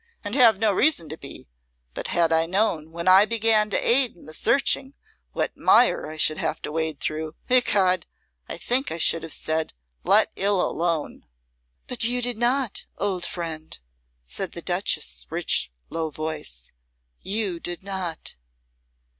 and 0.23 0.33
have 0.33 0.57
no 0.57 0.73
reason 0.73 1.07
to 1.07 1.15
be; 1.15 1.47
but 1.93 2.07
had 2.07 2.33
I 2.33 2.47
known, 2.47 2.91
when 2.91 3.07
I 3.07 3.23
began 3.25 3.69
to 3.69 3.77
aid 3.87 4.15
in 4.17 4.25
the 4.25 4.33
searching, 4.33 4.95
what 5.33 5.55
mire 5.55 6.07
I 6.07 6.17
should 6.17 6.39
have 6.39 6.59
to 6.63 6.71
wade 6.71 6.99
through, 6.99 7.35
ecod! 7.51 8.07
I 8.49 8.57
think 8.57 8.91
I 8.91 8.97
should 8.97 9.21
have 9.21 9.31
said, 9.31 9.73
'Let 10.03 10.31
ill 10.35 10.59
alone.'" 10.67 11.27
"But 11.85 12.03
you 12.03 12.19
did 12.23 12.39
not, 12.39 12.87
old 12.97 13.27
friend," 13.27 13.77
said 14.25 14.53
the 14.53 14.63
Duchess's 14.63 15.27
rich, 15.29 15.69
low 15.91 16.09
voice; 16.09 16.71
"you 17.21 17.59
did 17.59 17.83
not." 17.83 18.37